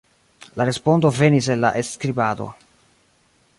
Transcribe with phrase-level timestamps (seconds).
[0.59, 2.51] La respondo venis el la skribado.